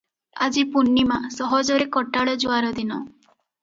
ଆଜି 0.45 0.63
ପୂର୍ଣ୍ଣିମା- 0.77 1.21
ସହଜରେ 1.37 1.89
କଟାଳ 1.99 2.37
ଜୁଆର 2.47 2.77
ଦିନ। 2.83 3.03